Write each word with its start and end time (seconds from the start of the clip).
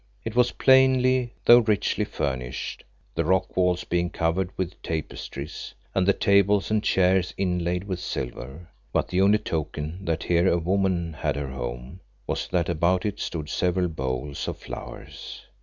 It 0.23 0.35
was 0.35 0.53
plainly 0.53 1.35
though 1.45 1.59
richly 1.59 2.05
furnished, 2.05 2.83
the 3.13 3.23
rock 3.23 3.55
walls 3.55 3.83
being 3.83 4.09
covered 4.09 4.49
with 4.57 4.81
tapestries, 4.81 5.75
and 5.93 6.07
the 6.07 6.11
tables 6.13 6.71
and 6.71 6.81
chairs 6.83 7.35
inlaid 7.37 7.83
with 7.83 7.99
silver, 7.99 8.67
but 8.91 9.09
the 9.09 9.21
only 9.21 9.37
token 9.37 10.03
that 10.05 10.23
here 10.23 10.47
a 10.51 10.57
woman 10.57 11.13
had 11.13 11.35
her 11.35 11.51
home 11.51 11.99
was 12.25 12.47
that 12.47 12.67
about 12.67 13.05
it 13.05 13.19
stood 13.19 13.47
several 13.47 13.89
bowls 13.89 14.47
of 14.47 14.57
flowers. 14.57 15.43